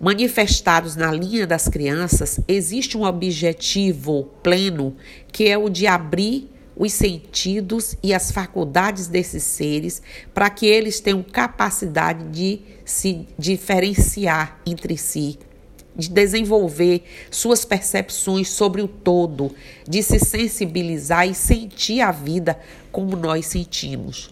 Manifestados 0.00 0.96
na 0.96 1.12
linha 1.12 1.46
das 1.46 1.68
crianças, 1.68 2.40
existe 2.48 2.96
um 2.96 3.04
objetivo 3.04 4.30
pleno 4.42 4.96
que 5.30 5.46
é 5.46 5.58
o 5.58 5.68
de 5.68 5.86
abrir 5.86 6.50
os 6.74 6.94
sentidos 6.94 7.94
e 8.02 8.14
as 8.14 8.32
faculdades 8.32 9.06
desses 9.06 9.42
seres 9.42 10.00
para 10.32 10.48
que 10.48 10.64
eles 10.66 10.98
tenham 10.98 11.22
capacidade 11.22 12.24
de 12.30 12.60
se 12.86 13.28
diferenciar 13.38 14.58
entre 14.64 14.96
si 14.96 15.38
de 15.94 16.08
desenvolver 16.08 17.02
suas 17.30 17.64
percepções 17.64 18.48
sobre 18.48 18.80
o 18.80 18.88
todo, 18.88 19.54
de 19.86 20.02
se 20.02 20.18
sensibilizar 20.18 21.28
e 21.28 21.34
sentir 21.34 22.00
a 22.00 22.10
vida 22.10 22.58
como 22.90 23.16
nós 23.16 23.46
sentimos. 23.46 24.30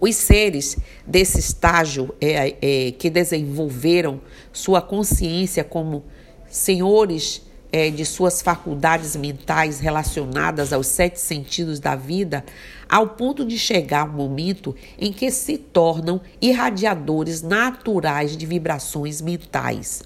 Os 0.00 0.14
seres 0.14 0.76
desse 1.06 1.40
estágio 1.40 2.14
é, 2.20 2.54
é, 2.60 2.92
que 2.92 3.10
desenvolveram 3.10 4.20
sua 4.52 4.80
consciência 4.80 5.64
como 5.64 6.04
senhores 6.48 7.42
é, 7.72 7.90
de 7.90 8.04
suas 8.04 8.40
faculdades 8.40 9.16
mentais 9.16 9.80
relacionadas 9.80 10.72
aos 10.72 10.86
sete 10.86 11.20
sentidos 11.20 11.80
da 11.80 11.94
vida, 11.94 12.44
ao 12.88 13.08
ponto 13.08 13.44
de 13.44 13.58
chegar 13.58 14.02
ao 14.02 14.08
momento 14.08 14.74
em 14.98 15.12
que 15.12 15.30
se 15.30 15.58
tornam 15.58 16.20
irradiadores 16.40 17.42
naturais 17.42 18.36
de 18.36 18.46
vibrações 18.46 19.20
mentais. 19.20 20.02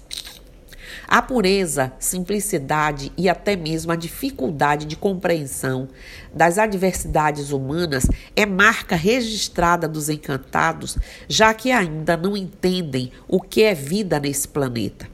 A 1.07 1.21
pureza, 1.21 1.91
simplicidade 1.99 3.11
e 3.17 3.29
até 3.29 3.55
mesmo 3.55 3.91
a 3.91 3.95
dificuldade 3.95 4.85
de 4.85 4.95
compreensão 4.95 5.89
das 6.33 6.57
adversidades 6.57 7.51
humanas 7.51 8.05
é 8.35 8.45
marca 8.45 8.95
registrada 8.95 9.87
dos 9.87 10.09
encantados, 10.09 10.97
já 11.27 11.53
que 11.53 11.71
ainda 11.71 12.17
não 12.17 12.35
entendem 12.35 13.11
o 13.27 13.39
que 13.39 13.63
é 13.63 13.73
vida 13.73 14.19
nesse 14.19 14.47
planeta. 14.47 15.07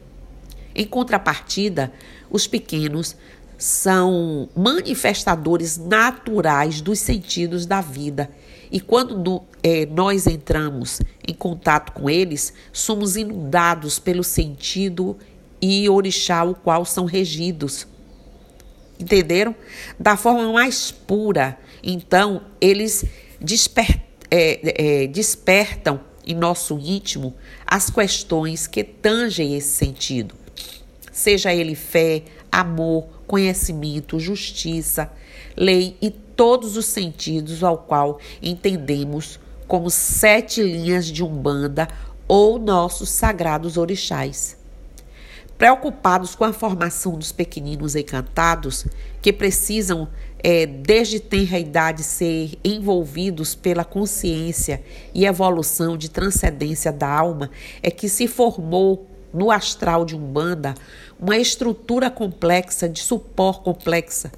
Em 0.76 0.86
contrapartida, 0.86 1.92
os 2.30 2.48
pequenos 2.48 3.16
são 3.58 4.48
manifestadores 4.56 5.78
naturais 5.78 6.80
dos 6.80 7.00
sentidos 7.00 7.66
da 7.66 7.82
vida. 7.82 8.30
E 8.72 8.80
quando 8.80 9.44
é, 9.62 9.86
nós 9.86 10.26
entramos 10.26 11.02
em 11.28 11.34
contato 11.34 11.92
com 11.92 12.10
eles, 12.10 12.54
somos 12.72 13.18
inundados 13.18 14.00
pelo 14.00 14.24
sentido 14.24 15.18
e 15.62 15.90
orixá 15.90 16.44
o 16.44 16.56
qual 16.56 16.86
são 16.86 17.06
regidos. 17.06 17.88
Entenderam? 19.00 19.56
Da 20.00 20.18
forma 20.18 20.52
mais 20.52 20.92
pura. 20.92 21.58
Então, 21.82 22.42
eles 22.60 23.06
desper, 23.40 24.02
é, 24.30 25.04
é, 25.04 25.08
despertam 25.08 26.02
em 26.26 26.36
nosso 26.36 26.78
íntimo 26.78 27.34
as 27.66 27.90
questões 27.90 28.68
que 28.68 28.84
tangem 28.84 29.56
esse 29.56 29.70
sentido. 29.70 30.36
Seja 31.12 31.54
ele 31.54 31.76
fé, 31.76 32.24
amor, 32.52 33.08
conhecimento, 33.26 34.20
justiça, 34.20 35.12
lei 35.56 35.98
e 36.02 36.10
todos 36.10 36.78
os 36.78 36.86
sentidos 36.86 37.64
ao 37.64 37.78
qual 37.78 38.20
entendemos 38.42 39.40
como 39.68 39.90
sete 39.90 40.62
linhas 40.62 41.06
de 41.06 41.24
umbanda 41.24 41.88
ou 42.28 42.60
nossos 42.60 43.10
sagrados 43.10 43.78
orixás. 43.78 44.59
Preocupados 45.60 46.36
com 46.36 46.46
a 46.46 46.54
formação 46.54 47.18
dos 47.18 47.34
pequeninos 47.34 47.94
encantados, 47.94 48.88
que 49.22 49.34
precisam, 49.34 50.08
é, 50.42 50.66
desde 50.66 51.20
tenra 51.20 51.60
idade, 51.60 52.02
ser 52.02 52.58
envolvidos 52.64 53.56
pela 53.56 53.84
consciência 53.84 54.82
e 55.14 55.26
evolução 55.26 55.98
de 55.98 56.10
transcendência 56.10 56.94
da 56.94 57.10
alma, 57.10 57.52
é 57.84 57.92
que 57.92 58.08
se 58.08 58.26
formou 58.26 59.06
no 59.34 59.52
astral 59.52 60.06
de 60.06 60.16
Umbanda 60.16 60.74
uma 61.20 61.38
estrutura 61.38 62.10
complexa 62.10 62.88
de 62.88 63.02
suporte 63.02 63.62
complexa 63.62 64.32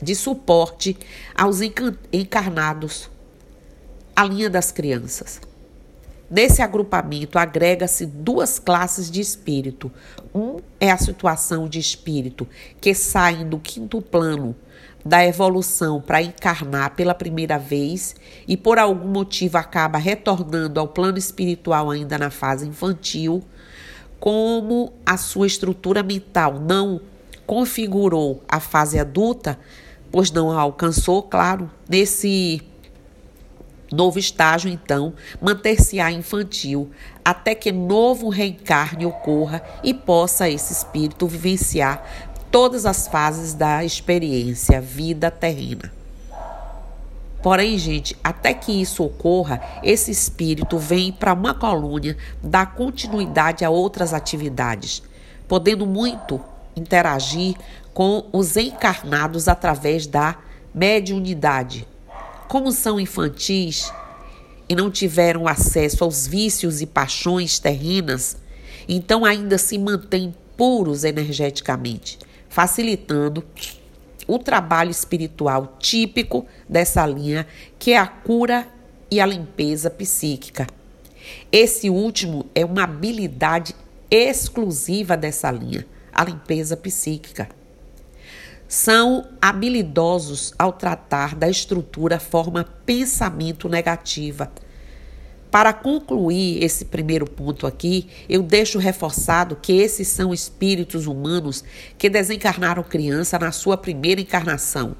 de 0.00 0.14
suporte 0.14 0.96
aos 1.34 1.60
encarnados, 2.12 3.10
a 4.14 4.24
linha 4.24 4.50
das 4.50 4.70
crianças. 4.70 5.40
Nesse 6.34 6.62
agrupamento 6.62 7.38
agrega-se 7.38 8.04
duas 8.04 8.58
classes 8.58 9.08
de 9.08 9.20
espírito. 9.20 9.88
Um 10.34 10.56
é 10.80 10.90
a 10.90 10.98
situação 10.98 11.68
de 11.68 11.78
espírito 11.78 12.44
que 12.80 12.92
saem 12.92 13.48
do 13.48 13.56
quinto 13.56 14.02
plano 14.02 14.56
da 15.04 15.24
evolução 15.24 16.00
para 16.00 16.20
encarnar 16.20 16.96
pela 16.96 17.14
primeira 17.14 17.56
vez 17.56 18.16
e 18.48 18.56
por 18.56 18.80
algum 18.80 19.06
motivo 19.06 19.58
acaba 19.58 19.96
retornando 19.96 20.80
ao 20.80 20.88
plano 20.88 21.18
espiritual 21.18 21.88
ainda 21.88 22.18
na 22.18 22.30
fase 22.30 22.66
infantil, 22.66 23.40
como 24.18 24.92
a 25.06 25.16
sua 25.16 25.46
estrutura 25.46 26.02
mental 26.02 26.58
não 26.58 27.00
configurou 27.46 28.42
a 28.48 28.58
fase 28.58 28.98
adulta, 28.98 29.56
pois 30.10 30.32
não 30.32 30.50
a 30.50 30.60
alcançou, 30.60 31.22
claro, 31.22 31.70
nesse 31.88 32.60
Novo 33.94 34.18
estágio, 34.18 34.68
então, 34.68 35.14
manter-se-á 35.40 36.10
infantil 36.10 36.90
até 37.24 37.54
que 37.54 37.70
novo 37.70 38.28
reencarne 38.28 39.06
ocorra 39.06 39.62
e 39.84 39.94
possa 39.94 40.50
esse 40.50 40.72
espírito 40.72 41.28
vivenciar 41.28 42.02
todas 42.50 42.86
as 42.86 43.06
fases 43.06 43.54
da 43.54 43.84
experiência, 43.84 44.80
vida 44.80 45.30
terrena. 45.30 45.92
Porém, 47.40 47.78
gente, 47.78 48.16
até 48.24 48.52
que 48.52 48.72
isso 48.72 49.04
ocorra, 49.04 49.62
esse 49.80 50.10
espírito 50.10 50.76
vem 50.76 51.12
para 51.12 51.32
uma 51.32 51.54
colônia 51.54 52.16
dar 52.42 52.74
continuidade 52.74 53.64
a 53.64 53.70
outras 53.70 54.12
atividades, 54.12 55.04
podendo 55.46 55.86
muito 55.86 56.40
interagir 56.74 57.54
com 57.92 58.26
os 58.32 58.56
encarnados 58.56 59.46
através 59.46 60.04
da 60.04 60.36
mediunidade 60.74 61.86
como 62.48 62.72
são 62.72 63.00
infantis 63.00 63.92
e 64.68 64.74
não 64.74 64.90
tiveram 64.90 65.46
acesso 65.46 66.04
aos 66.04 66.26
vícios 66.26 66.80
e 66.80 66.86
paixões 66.86 67.58
terrenas, 67.58 68.36
então 68.88 69.24
ainda 69.24 69.58
se 69.58 69.78
mantêm 69.78 70.34
puros 70.56 71.04
energeticamente, 71.04 72.18
facilitando 72.48 73.44
o 74.26 74.38
trabalho 74.38 74.90
espiritual 74.90 75.76
típico 75.78 76.46
dessa 76.68 77.04
linha, 77.06 77.46
que 77.78 77.92
é 77.92 77.98
a 77.98 78.06
cura 78.06 78.66
e 79.10 79.20
a 79.20 79.26
limpeza 79.26 79.90
psíquica. 79.90 80.66
Esse 81.50 81.90
último 81.90 82.46
é 82.54 82.64
uma 82.64 82.84
habilidade 82.84 83.74
exclusiva 84.10 85.16
dessa 85.16 85.50
linha, 85.50 85.86
a 86.12 86.24
limpeza 86.24 86.76
psíquica 86.76 87.48
são 88.74 89.28
habilidosos 89.40 90.52
ao 90.58 90.72
tratar 90.72 91.36
da 91.36 91.48
estrutura 91.48 92.18
forma 92.18 92.64
pensamento 92.84 93.68
negativa. 93.68 94.50
Para 95.48 95.72
concluir 95.72 96.60
esse 96.60 96.86
primeiro 96.86 97.24
ponto 97.24 97.68
aqui, 97.68 98.08
eu 98.28 98.42
deixo 98.42 98.80
reforçado 98.80 99.54
que 99.62 99.74
esses 99.74 100.08
são 100.08 100.34
espíritos 100.34 101.06
humanos 101.06 101.62
que 101.96 102.10
desencarnaram 102.10 102.82
criança 102.82 103.38
na 103.38 103.52
sua 103.52 103.76
primeira 103.76 104.20
encarnação. 104.20 104.96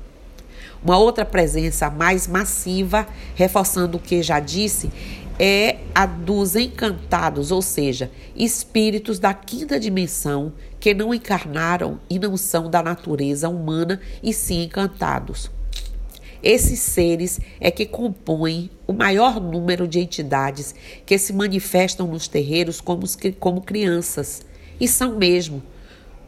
Uma 0.81 0.97
outra 0.97 1.25
presença 1.25 1.91
mais 1.91 2.29
massiva, 2.29 3.09
reforçando 3.35 3.97
o 3.97 4.01
que 4.01 4.23
já 4.23 4.39
disse, 4.39 4.89
é 5.37 5.79
a 5.93 6.07
dos 6.07 6.55
encantados, 6.55 7.51
ou 7.51 7.61
seja, 7.61 8.09
espíritos 8.37 9.19
da 9.19 9.35
quinta 9.35 9.81
dimensão 9.81 10.53
que 10.85 10.93
não 10.93 11.15
encarnaram 11.15 11.99
e 12.11 12.19
não 12.19 12.37
são 12.37 12.69
da 12.69 12.83
natureza 12.83 13.49
humana 13.49 13.99
e 14.23 14.35
sim 14.35 14.65
encantados. 14.65 15.51
Esses 16.43 16.79
seres 16.79 17.41
é 17.59 17.71
que 17.71 17.87
compõem 17.87 18.71
o 18.87 18.93
maior 18.93 19.41
número 19.41 19.89
de 19.89 19.99
entidades 19.99 20.75
que 21.07 21.17
se 21.17 21.33
manifestam 21.33 22.07
nos 22.07 22.29
terreiros 22.29 22.83
como, 22.83 23.07
como 23.41 23.63
crianças, 23.63 24.43
e 24.79 24.87
são 24.87 25.17
mesmo, 25.17 25.63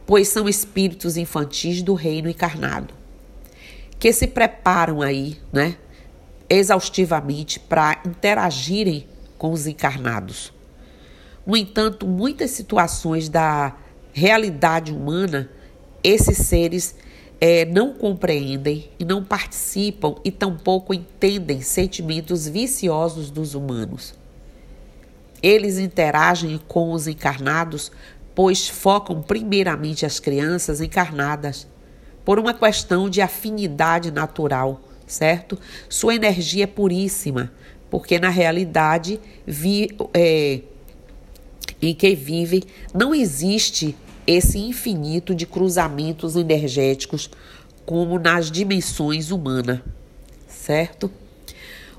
pois 0.07 0.27
são 0.27 0.49
espíritos 0.49 1.17
infantis 1.17 1.83
do 1.83 1.93
reino 1.93 2.27
encarnado, 2.27 2.95
que 3.99 4.11
se 4.11 4.25
preparam 4.25 5.03
aí, 5.03 5.37
né, 5.53 5.77
exaustivamente 6.49 7.59
para 7.59 8.01
interagirem 8.07 9.05
com 9.37 9.51
os 9.51 9.67
encarnados. 9.67 10.51
No 11.45 11.55
entanto, 11.55 12.07
muitas 12.07 12.49
situações 12.49 13.29
da 13.29 13.75
realidade 14.17 14.91
humana, 14.91 15.49
esses 16.03 16.37
seres 16.37 16.95
é, 17.39 17.65
não 17.65 17.93
compreendem 17.93 18.89
e 18.99 19.05
não 19.05 19.23
participam 19.23 20.15
e 20.23 20.31
tampouco 20.31 20.93
entendem 20.93 21.61
sentimentos 21.61 22.47
viciosos 22.47 23.29
dos 23.29 23.53
humanos. 23.53 24.15
Eles 25.41 25.77
interagem 25.77 26.59
com 26.67 26.91
os 26.91 27.07
encarnados, 27.07 27.91
pois 28.33 28.67
focam 28.67 29.21
primeiramente 29.21 30.05
as 30.05 30.19
crianças 30.19 30.81
encarnadas, 30.81 31.67
por 32.25 32.39
uma 32.39 32.53
questão 32.53 33.09
de 33.09 33.21
afinidade 33.21 34.11
natural 34.11 34.81
certo? 35.07 35.57
Sua 35.87 36.13
energia 36.13 36.65
é 36.65 36.67
puríssima, 36.67 37.51
porque 37.89 38.19
na 38.19 38.29
realidade 38.29 39.19
vi, 39.45 39.89
é, 40.13 40.61
em 41.81 41.95
que 41.95 42.13
vive 42.13 42.63
não 42.93 43.15
existe 43.15 43.95
esse 44.27 44.59
infinito 44.59 45.33
de 45.33 45.45
cruzamentos 45.45 46.35
energéticos 46.35 47.29
como 47.85 48.19
nas 48.19 48.51
dimensões 48.51 49.31
humanas, 49.31 49.79
certo? 50.45 51.09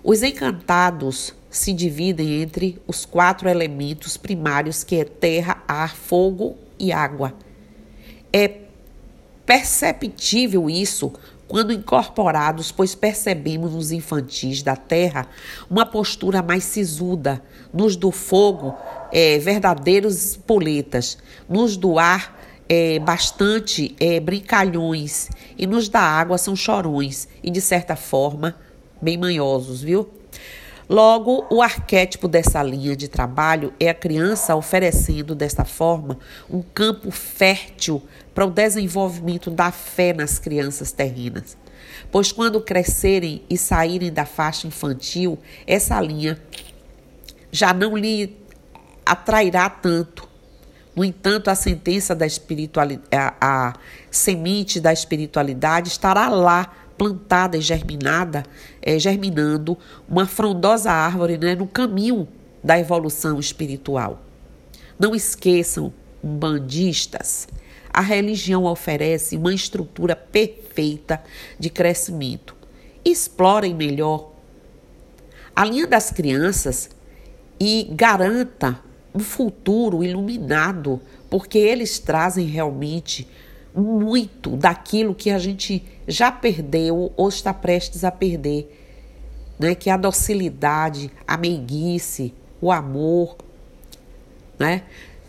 Os 0.04 0.22
encantados 0.22 1.34
se 1.48 1.72
dividem 1.72 2.42
entre 2.42 2.80
os 2.86 3.06
quatro 3.06 3.48
elementos 3.48 4.18
primários 4.18 4.84
que 4.84 4.96
é 4.96 5.04
terra, 5.04 5.62
ar, 5.66 5.96
fogo 5.96 6.56
e 6.78 6.92
água. 6.92 7.32
É 8.30 8.58
perceptível 9.46 10.68
isso 10.68 11.10
quando 11.48 11.72
incorporados, 11.72 12.70
pois 12.70 12.94
percebemos 12.94 13.72
nos 13.72 13.90
infantis 13.90 14.62
da 14.62 14.76
terra 14.76 15.26
uma 15.70 15.86
postura 15.86 16.42
mais 16.42 16.64
sisuda, 16.64 17.42
nos 17.72 17.96
do 17.96 18.10
fogo, 18.10 18.76
é, 19.12 19.38
verdadeiros 19.38 20.36
poletas, 20.36 21.18
nos 21.48 21.76
do 21.76 21.98
ar, 21.98 22.38
é, 22.68 22.98
bastante 22.98 23.94
é, 23.98 24.20
brincalhões, 24.20 25.28
e 25.56 25.66
nos 25.66 25.88
da 25.88 26.00
água 26.00 26.36
são 26.38 26.54
chorões, 26.54 27.28
e 27.42 27.50
de 27.50 27.60
certa 27.60 27.96
forma, 27.96 28.54
bem 29.00 29.16
manhosos, 29.16 29.82
viu? 29.82 30.08
Logo, 30.88 31.46
o 31.50 31.60
arquétipo 31.60 32.26
dessa 32.26 32.62
linha 32.62 32.96
de 32.96 33.08
trabalho 33.08 33.74
é 33.78 33.90
a 33.90 33.94
criança 33.94 34.56
oferecendo, 34.56 35.34
desta 35.34 35.62
forma, 35.62 36.18
um 36.48 36.62
campo 36.62 37.10
fértil 37.10 38.02
para 38.34 38.46
o 38.46 38.50
desenvolvimento 38.50 39.50
da 39.50 39.70
fé 39.70 40.14
nas 40.14 40.38
crianças 40.38 40.90
terrenas. 40.90 41.58
Pois 42.10 42.32
quando 42.32 42.60
crescerem 42.60 43.42
e 43.50 43.58
saírem 43.58 44.10
da 44.10 44.24
faixa 44.24 44.66
infantil, 44.66 45.38
essa 45.66 46.00
linha 46.00 46.40
já 47.52 47.74
não 47.74 47.94
lhe 47.94 48.34
atrairá 49.08 49.68
tanto. 49.70 50.28
No 50.94 51.04
entanto, 51.04 51.48
a 51.48 51.54
sentença 51.54 52.14
da 52.14 52.26
espiritualidade, 52.26 53.08
a, 53.12 53.34
a 53.40 53.74
semente 54.10 54.80
da 54.80 54.92
espiritualidade 54.92 55.88
estará 55.88 56.28
lá 56.28 56.74
plantada 56.98 57.56
e 57.56 57.60
germinada, 57.60 58.44
é, 58.82 58.98
germinando 58.98 59.78
uma 60.08 60.26
frondosa 60.26 60.90
árvore 60.90 61.38
né, 61.38 61.54
no 61.54 61.66
caminho 61.66 62.26
da 62.62 62.78
evolução 62.78 63.38
espiritual. 63.38 64.20
Não 64.98 65.14
esqueçam, 65.14 65.92
bandistas, 66.20 67.46
a 67.92 68.00
religião 68.00 68.64
oferece 68.64 69.36
uma 69.36 69.54
estrutura 69.54 70.16
perfeita 70.16 71.22
de 71.58 71.70
crescimento. 71.70 72.56
Explorem 73.04 73.74
melhor 73.74 74.32
a 75.54 75.64
linha 75.64 75.86
das 75.86 76.10
crianças 76.10 76.90
e 77.60 77.88
garanta 77.92 78.80
um 79.14 79.20
futuro 79.20 80.02
iluminado, 80.04 81.00
porque 81.30 81.58
eles 81.58 81.98
trazem 81.98 82.46
realmente 82.46 83.26
muito 83.74 84.56
daquilo 84.56 85.14
que 85.14 85.30
a 85.30 85.38
gente 85.38 85.84
já 86.06 86.32
perdeu 86.32 87.12
ou 87.16 87.28
está 87.28 87.52
prestes 87.52 88.04
a 88.04 88.10
perder, 88.10 88.74
né? 89.58 89.74
Que 89.74 89.90
é 89.90 89.92
a 89.92 89.96
docilidade, 89.96 91.10
a 91.26 91.36
meiguice, 91.36 92.34
o 92.60 92.72
amor, 92.72 93.36
né? 94.58 94.82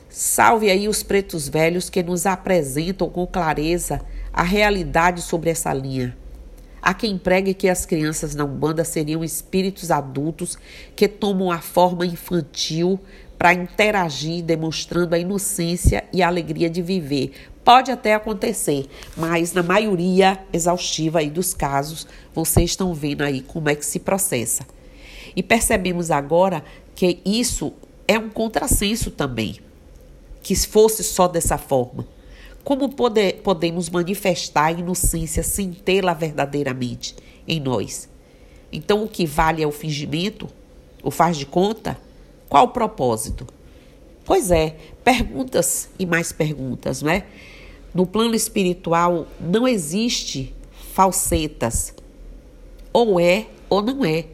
Salve 0.10 0.72
aí 0.72 0.88
os 0.88 1.04
pretos 1.04 1.48
velhos 1.48 1.90
que 1.90 2.02
nos 2.02 2.26
apresentam 2.26 3.10
com 3.10 3.28
clareza 3.28 4.02
a 4.34 4.42
realidade 4.42 5.22
sobre 5.22 5.50
essa 5.50 5.72
linha. 5.74 6.18
Há 6.82 6.94
quem 6.94 7.18
pregue 7.18 7.54
que 7.54 7.68
as 7.68 7.86
crianças 7.86 8.34
na 8.34 8.46
Umbanda 8.46 8.84
seriam 8.84 9.24
espíritos 9.24 9.92
adultos 9.92 10.58
que 10.96 11.08
tomam 11.08 11.52
a 11.52 11.60
forma 11.60 12.06
infantil 12.06 13.00
para 13.40 13.54
interagir, 13.54 14.44
demonstrando 14.44 15.16
a 15.16 15.18
inocência 15.18 16.04
e 16.12 16.22
a 16.22 16.28
alegria 16.28 16.70
de 16.70 16.82
viver. 16.82 17.32
Pode 17.64 17.90
até 17.90 18.14
acontecer, 18.14 18.88
mas 19.16 19.54
na 19.54 19.64
maioria 19.64 20.38
exaustiva 20.52 21.20
aí 21.20 21.30
dos 21.30 21.54
casos, 21.54 22.06
vocês 22.36 22.72
estão 22.72 22.94
vendo 22.94 23.22
aí 23.22 23.40
como 23.40 23.70
é 23.70 23.76
que 23.76 23.86
se 23.86 23.98
processa. 24.00 24.66
E 25.34 25.42
percebemos 25.42 26.12
agora 26.12 26.66
que 26.94 27.20
isso 27.26 27.72
é 28.06 28.20
um 28.20 28.30
contrassenso 28.30 29.10
também, 29.10 29.60
que 30.44 30.54
fosse 30.56 31.02
só 31.02 31.26
dessa 31.26 31.58
forma. 31.58 32.06
Como 32.62 32.90
podemos 32.90 33.90
manifestar 33.90 34.66
a 34.66 34.72
inocência 34.74 35.44
sem 35.44 35.72
tê-la 35.72 36.14
verdadeiramente 36.14 37.16
em 37.48 37.62
nós? 37.62 38.10
Então, 38.70 39.04
o 39.04 39.08
que 39.08 39.26
vale 39.26 39.64
é 39.64 39.68
o 39.68 39.72
fingimento? 39.72 40.50
O 41.02 41.10
faz 41.10 41.38
de 41.38 41.46
conta? 41.46 41.98
Qual 42.50 42.66
o 42.66 42.70
propósito? 42.70 43.48
Pois 44.26 44.52
é, 44.52 44.76
perguntas 45.04 45.90
e 45.98 46.06
mais 46.06 46.32
perguntas, 46.32 47.02
não 47.02 47.12
é? 47.12 47.26
No 47.94 48.06
plano 48.06 48.36
espiritual 48.36 49.28
não 49.40 49.68
existe 49.68 50.54
falsetas. 50.94 51.94
Ou 52.92 53.20
é 53.20 53.48
ou 53.70 53.82
não 53.82 54.04
é. 54.04 54.26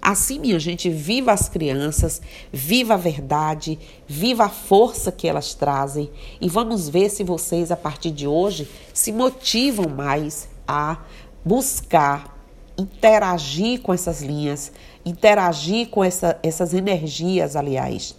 Assim, 0.00 0.38
minha 0.38 0.58
gente, 0.58 0.88
viva 0.88 1.30
as 1.30 1.48
crianças, 1.48 2.22
viva 2.50 2.94
a 2.94 2.96
verdade, 2.96 3.78
viva 4.08 4.44
a 4.44 4.48
força 4.48 5.12
que 5.12 5.28
elas 5.28 5.52
trazem 5.52 6.10
e 6.40 6.48
vamos 6.48 6.88
ver 6.88 7.10
se 7.10 7.22
vocês, 7.22 7.70
a 7.70 7.76
partir 7.76 8.10
de 8.10 8.26
hoje, 8.26 8.66
se 8.94 9.12
motivam 9.12 9.88
mais 9.88 10.48
a 10.66 10.96
buscar 11.44 12.40
interagir 12.78 13.82
com 13.82 13.92
essas 13.92 14.22
linhas, 14.22 14.72
interagir 15.04 15.88
com 15.88 16.04
essa, 16.04 16.38
essas 16.42 16.74
energias, 16.74 17.56
aliás, 17.56 18.14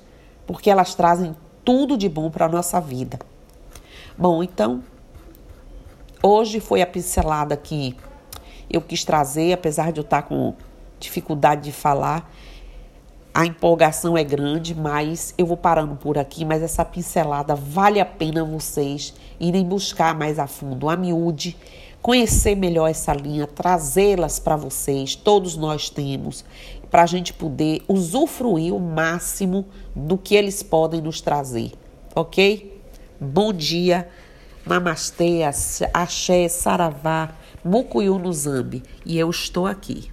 porque 0.45 0.69
elas 0.69 0.95
trazem 0.95 1.35
tudo 1.63 1.97
de 1.97 2.09
bom 2.09 2.29
para 2.29 2.45
a 2.45 2.49
nossa 2.49 2.79
vida. 2.79 3.19
Bom, 4.17 4.43
então, 4.43 4.83
hoje 6.21 6.59
foi 6.59 6.81
a 6.81 6.87
pincelada 6.87 7.55
que 7.55 7.95
eu 8.69 8.81
quis 8.81 9.03
trazer, 9.03 9.53
apesar 9.53 9.91
de 9.91 9.99
eu 9.99 10.03
estar 10.03 10.23
com 10.23 10.55
dificuldade 10.99 11.63
de 11.63 11.71
falar. 11.71 12.31
A 13.33 13.45
empolgação 13.45 14.17
é 14.17 14.23
grande, 14.23 14.75
mas 14.75 15.33
eu 15.37 15.45
vou 15.45 15.55
parando 15.55 15.95
por 15.95 16.17
aqui. 16.17 16.43
Mas 16.43 16.61
essa 16.61 16.83
pincelada 16.83 17.55
vale 17.55 17.99
a 17.99 18.05
pena 18.05 18.43
vocês 18.43 19.13
irem 19.39 19.65
buscar 19.65 20.13
mais 20.13 20.37
a 20.37 20.47
fundo, 20.47 20.89
a 20.89 20.97
miúde, 20.97 21.57
conhecer 22.01 22.55
melhor 22.55 22.89
essa 22.89 23.13
linha, 23.13 23.45
trazê-las 23.45 24.39
para 24.39 24.55
vocês. 24.55 25.15
Todos 25.15 25.55
nós 25.55 25.89
temos, 25.89 26.43
para 26.89 27.03
a 27.03 27.05
gente 27.05 27.33
poder 27.33 27.83
usufruir 27.87 28.73
o 28.73 28.79
máximo 28.79 29.65
do 29.95 30.17
que 30.17 30.35
eles 30.35 30.63
podem 30.63 31.01
nos 31.01 31.21
trazer, 31.21 31.71
ok? 32.15 32.81
Bom 33.19 33.53
dia, 33.53 34.09
namastê, 34.65 35.41
axé, 35.93 36.49
saravá, 36.49 37.35
mucuyu 37.63 38.17
no 38.17 38.33
zambi. 38.33 38.83
E 39.05 39.17
eu 39.17 39.29
estou 39.29 39.67
aqui. 39.67 40.11